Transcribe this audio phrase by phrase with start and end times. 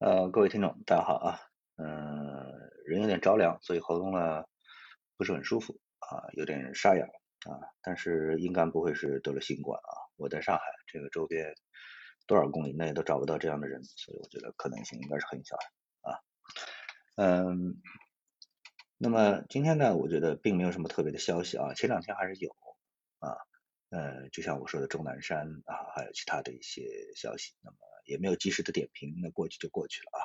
[0.00, 1.38] 呃，各位听众，大家好啊。
[1.76, 1.86] 嗯，
[2.86, 4.46] 人有点着凉，所以喉咙呢
[5.18, 7.60] 不是很舒服啊，有点沙哑啊。
[7.82, 9.92] 但是应该不会是得了新冠啊。
[10.16, 11.54] 我在上海这个周边
[12.26, 16.18] 多少公里内都找不到这样的人，所以我觉得可能性应该是很小的啊。
[17.16, 17.76] 嗯，
[18.96, 21.74] 那么今天呢，我觉得并没有什么特别的消息啊。
[21.74, 22.56] 前两天还是有
[23.18, 23.36] 啊，
[23.90, 27.76] 呃，就像我说的钟南山啊，还有其他的一些消息，那么。
[28.10, 30.20] 也没有及时的点评，那过去就过去了啊。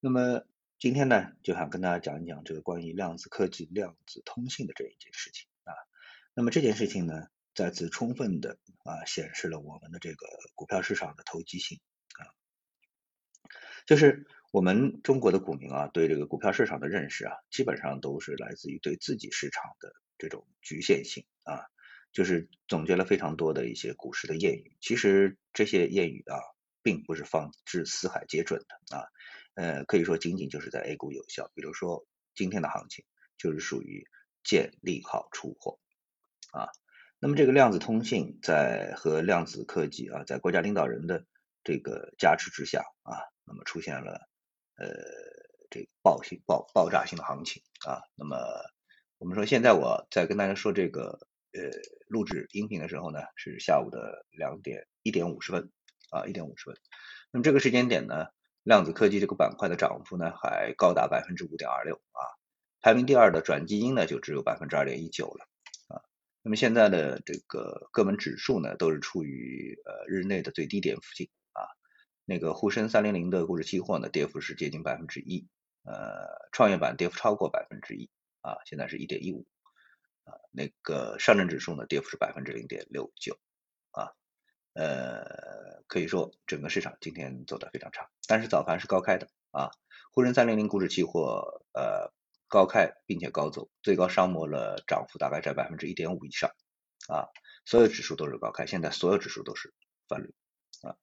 [0.00, 0.42] 那么
[0.78, 5.74] 今天呢，就想跟大家讲一讲这个关于量子科技、量子通信的这一件事情啊。
[6.32, 11.78] 那么这件事情呢，再次充分的啊显示了我们的这个股票市场的投机性
[12.18, 12.24] 啊。
[13.84, 21.68] 就是我们中国的股民啊，对这个股票市场的认识啊，基本上都是来自于对自己市场的这种局限性啊。
[22.12, 26.40] 就是总结了非常多的一些股市的谚语，其实这些谚语啊。
[26.82, 29.04] 并不是放之四海皆准的啊，
[29.54, 31.50] 呃，可以说仅仅就是在 A 股有效。
[31.54, 33.04] 比如说今天的行情
[33.36, 34.06] 就是属于
[34.42, 35.78] 见利好出货
[36.52, 36.68] 啊。
[37.18, 41.26] 那么这个量子通信在和量子科技啊，在国家领导人的
[41.62, 44.28] 这个加持之下啊，那么出现了
[44.76, 44.88] 呃
[45.70, 48.00] 这个爆性爆爆炸性的行情啊。
[48.14, 48.36] 那么
[49.18, 51.60] 我们说现在我在跟大家说这个呃
[52.06, 55.70] 录制音频的时候呢，是下午的两点一点五十分。
[56.10, 56.76] 啊，一点五十分。
[57.32, 58.26] 那么这个时间点呢，
[58.62, 62.20] 量子科技这个板块的涨幅呢，还高达百分之五点二六啊。
[62.80, 65.46] 排名第二的转基因呢，就只有百分之二点一九了
[65.88, 66.02] 啊。
[66.42, 71.62] 那么现在的这个各门指数呢，都是处于呃日内的最低点附近啊。
[72.24, 75.46] 那个沪深三零零的股指期货呢，跌幅是接近百分之一，
[75.84, 79.46] 呃，创业板跌幅超过百分之一啊，现在是一点一五
[80.24, 80.32] 啊。
[80.50, 83.38] 那个上证指数呢，跌幅是百分之零点六九。
[84.72, 89.70] 呃，可以说整个市场今天走得非常差，但是早盘是高开的啊，
[90.12, 92.12] 沪深三零零股指期货呃
[92.48, 96.50] 高开并且高走，最高上摸了涨幅大概在百分之一点五以上
[97.08, 97.26] 啊，
[97.64, 99.74] 所有指数都是高开，现在所有指数都是
[100.08, 100.34] 翻绿
[100.82, 100.96] 啊。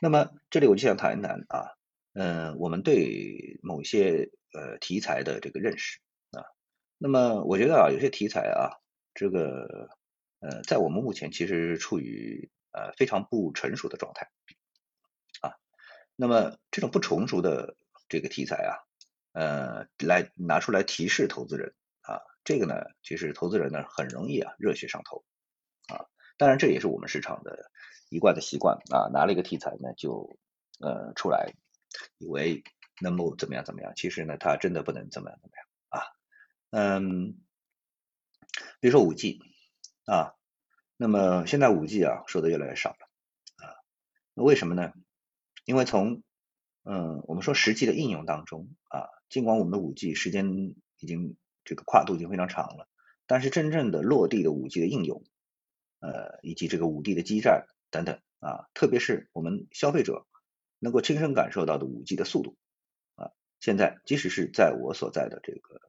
[0.00, 1.76] 那么这里我就想谈一谈啊，
[2.14, 6.00] 嗯，我们对某些呃题材的这个认识
[6.30, 6.44] 啊，
[6.98, 8.80] 那么我觉得啊，有些题材啊，
[9.14, 9.90] 这个
[10.40, 14.28] 呃在我们目前其实处于呃，非常不成熟的状态
[15.40, 15.54] 啊。
[16.16, 17.76] 那么这种不成熟的
[18.08, 18.82] 这个题材啊，
[19.32, 25.24] 呃，来拿出来提示投资人啊，这个呢，其实投资人呢很容易啊热血上头
[25.86, 26.06] 啊。
[26.36, 27.70] 当然这也是我们市场的
[28.10, 30.36] 一贯的习惯啊，拿了一个题材呢就
[30.80, 31.54] 呃出来，
[32.18, 32.64] 以为
[33.00, 36.10] 能够怎么样怎么样，其实呢它真的不能怎么样怎么样啊。
[36.70, 37.34] 嗯，
[38.80, 39.38] 比如说五 G
[40.06, 40.34] 啊。
[40.96, 43.74] 那么现在五 G 啊说的越来越少了啊，
[44.34, 44.92] 那为什么呢？
[45.64, 46.22] 因为从
[46.84, 52.88] 嗯我们说实际的应用当中啊，尽管我们的五 G 时间已经这个跨度已经非常长了，
[53.26, 55.24] 但是真正的落地的五 G 的应用，
[55.98, 60.26] 呃以及这个五 G 的基站等等啊，特别是我们消费者
[60.78, 62.56] 能够亲身感受到的五 G 的速度
[63.16, 65.80] 啊，现在即使是在我所在的这个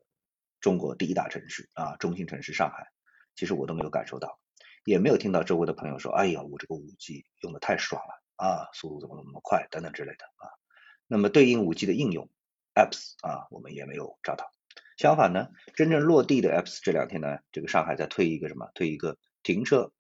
[0.61, 2.91] 中国第一大城市啊中心城市上海，
[3.35, 4.39] 其实我都没有感受到。
[4.85, 10.47] 也没有听到周围的朋友说，哎呀，我这个五 G 用的太爽了啊，速度怎么那么快等等之类的啊。
[11.07, 12.29] 那么对应五 G 的应用
[12.75, 14.51] apps 啊，我们也没有找到。
[14.95, 18.69] 相反呢，真正落地的 apps 这两天呢，这个上海在推一个什么？
[18.75, 19.91] 推一个停车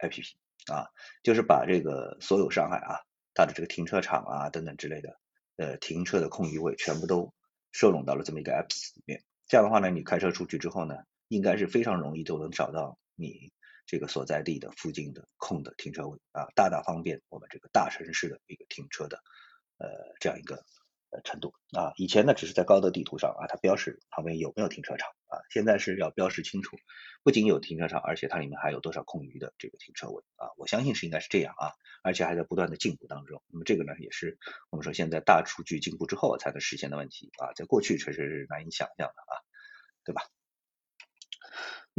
[0.00, 0.32] app
[0.72, 0.86] 啊，
[1.24, 3.00] 就是把这个所有上海啊，
[3.34, 5.18] 它的这个停车场啊等等之类的，
[5.56, 7.34] 呃，停车的空余位全部都
[7.72, 9.24] 收拢到了这么一个 apps 里面。
[9.48, 10.94] 这样的话呢，你开车出去之后呢，
[11.26, 13.52] 应该是非常容易都能找到你。
[13.90, 19.20] 这个所在地的附近的空的停车位啊，大大方便我们这个大城市的一个停车的
[19.78, 20.64] 呃这样一个
[21.10, 21.90] 呃程度啊。
[21.96, 26.76] 以前呢只是在高德地图上啊，它标识旁边有没有停车场啊，现在是要标识清楚，
[27.24, 30.46] 不仅有停车场，而且它里面还有多少空余的这个停车位啊。
[30.56, 31.72] 我相信是应该是这样啊，
[32.04, 33.42] 而且还在不断的进步当中。
[33.48, 34.38] 那么这个呢也是
[34.70, 39.34] 我们说现在大数据进步之后才能实现的问题啊，在过去确实是难以想象的啊，
[40.04, 40.22] 对吧？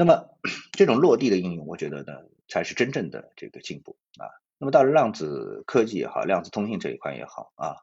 [0.01, 0.29] 那么
[0.73, 4.25] 这种落地的应用，我觉得呢，才是真正的这个进步啊。
[4.57, 7.75] 那么到了量子科技也好，量子通信这一块也好啊，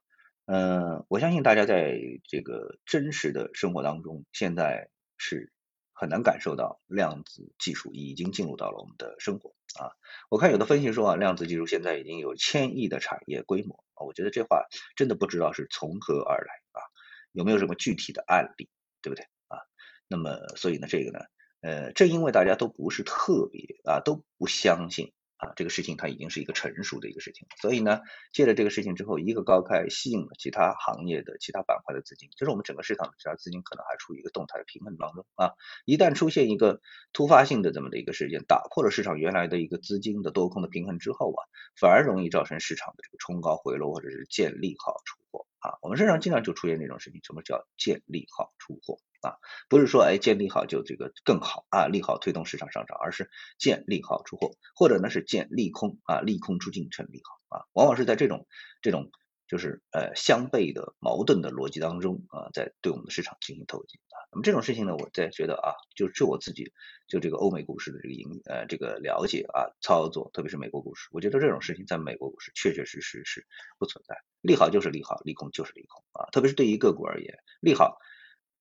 [0.46, 1.96] 嗯，我相信大家在
[2.28, 5.52] 这个真实的生活当中，现在是
[5.92, 9.94] 很难感受到量子技术已经进入到了我们的生活啊。
[10.28, 14.66] 我看有的分析说啊，量子技术现在已经有千亿的产业规模啊，我觉得这话
[14.96, 16.82] 真的不知道是从何而来啊，
[17.30, 18.68] 有没有什么具体的案例，
[19.02, 19.60] 对不对啊？
[20.08, 21.20] 那么所以呢，这个呢？
[21.60, 28.00] 呃，正因为大家都不是特别啊，都不相信啊，这个事情它已经是一个成熟的一个事情，所以呢，
[28.32, 35.54] 借着这个事情之后，一个高开吸引了其他行业的其他板块的资金，就是我们整个市场的其他资金可能还处于一个动态的平衡当中啊。
[35.84, 36.80] 一旦出现一个
[37.12, 41.42] 突发性的这么的一个事件，打破了市场原来的一个资金的多空的平衡之后啊，
[41.78, 45.78] 反而容易造成市场的这个冲高回落或者是见利好出货啊。
[45.82, 48.98] 我们身上经常就出现这种事情，什么叫见利好出货？
[49.20, 49.34] 啊，
[49.68, 53.28] 不是说哎见利好就这个更好啊，利好推动市场上涨，而是
[53.58, 58.46] 见利好出货，或者呢是见利空啊，利空出尽成利好啊，往往是在这种
[58.80, 59.10] 这种
[59.48, 64.17] 就是呃相悖的矛盾的逻辑当中啊，在对我们的市场进行投机啊。
[64.42, 66.72] 这种事情呢，我在觉得啊，就就我自己
[67.06, 73.46] 就这个欧美股市的这个营呃这个了解啊操作，特别是美国股市，我觉得这种事情在美国股市确确实实是
[73.78, 77.98] 不存在，利好就是利好，利空就是利空啊，特别是对于个股而言，利好。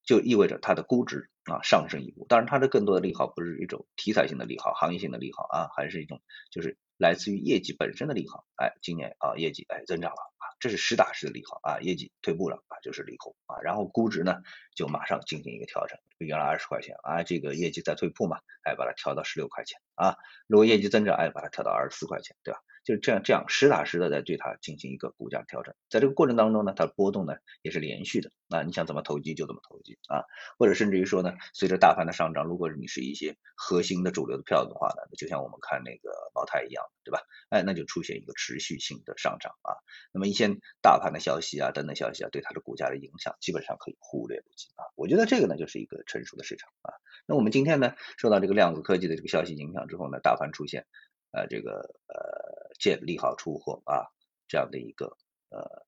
[0.04, 8.46] 就意味着它的估值啊上升一步，当然它的更多的利好不是一种题材性的利好、行业性的利好啊，还是一种就是来自于业绩本身的利好。
[8.56, 14.38] 哎，今年啊业绩哎增长了啊，这是实打实的利好啊，业绩退步了就是利空啊，然后估值呢
[14.74, 20.16] 就马上进行一个调整，原来二十块钱啊，这个业绩在退步嘛，哎把它调到十六块钱啊，
[20.48, 22.62] 如果业绩增长哎把它调到二十四块钱，对吧？
[22.88, 28.32] 就是这样，这样实打实的在对它进行一个股价调整，在这个过程当中呢，它的波动呢也是连续的。
[28.48, 30.24] 那你想怎么投机就怎么投机啊，
[30.58, 37.20] 或者甚至于说呢，随着大盘的上涨，如果你是一些核心的主流的票的话呢，就像我们看那个茅台一样，对吧？
[37.50, 39.76] 哎，那就出现一个持续性的上涨啊。
[40.14, 40.48] 那么一些
[40.82, 44.88] 大盘的消息啊，等等消息啊，对它的股价的影响基本上可以忽略不计啊。
[44.96, 46.96] 我觉得这个呢就是一个成熟的市场啊。
[47.26, 50.86] 那我们今天呢受到这个量子科技的这个消息影响之后呢，大盘出现
[51.32, 52.68] 呃这个呃。
[52.80, 54.06] 见利好出货啊，
[54.48, 55.18] 这样的一个
[55.50, 55.84] 呃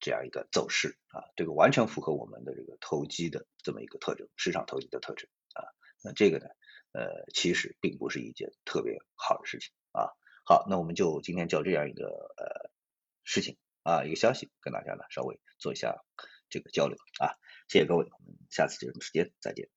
[0.00, 5.64] 这样一个走势啊，这个完全符合我们的这个投机的这么一个特征，市场投机的特征啊。
[6.02, 6.46] 那这个呢
[6.92, 10.12] 呃其实并不是一件特别好的事情啊。
[10.44, 12.06] 好，那我们就今天就这样一个
[12.36, 12.70] 呃
[13.22, 16.04] 事情啊一个消息跟大家呢稍微做一下
[16.50, 17.32] 这个交流啊。
[17.68, 19.70] 谢谢各位，我们下次节目时间再见。